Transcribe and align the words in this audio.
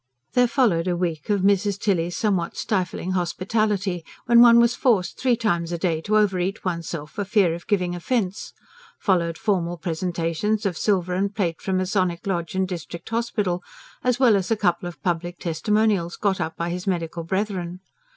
There 0.33 0.47
followed 0.47 0.87
a 0.87 0.97
week 0.97 1.29
of 1.29 1.41
Mrs. 1.41 1.77
Tilly's 1.79 2.17
somewhat 2.17 2.57
stifling 2.57 3.11
hospitality, 3.11 4.03
when 4.25 4.41
one 4.41 4.57
was 4.59 4.73
forced 4.73 5.19
three 5.19 5.35
times 5.35 5.71
a 5.71 5.77
day 5.77 6.01
to 6.01 6.17
over 6.17 6.39
eat 6.39 6.65
oneself 6.65 7.11
for 7.11 7.23
fear 7.23 7.53
of 7.53 7.67
giving 7.67 7.93
offence; 7.93 8.51
followed 8.97 9.37
formal 9.37 9.77
presentations 9.77 10.65
of 10.65 10.75
silver 10.75 11.13
and 11.13 11.35
plate 11.35 11.61
from 11.61 11.77
Masonic 11.77 12.25
Lodge 12.25 12.55
and 12.55 12.67
District 12.67 13.07
Hospital, 13.09 13.61
as 14.03 14.19
well 14.19 14.35
as 14.35 14.49
a 14.49 14.57
couple 14.57 14.89
of 14.89 15.03
public 15.03 15.37
testimonials 15.37 16.15
got 16.15 16.41
up 16.41 16.57
by 16.57 16.71
his 16.71 16.87
medical 16.87 17.23
brethren. 17.23 17.79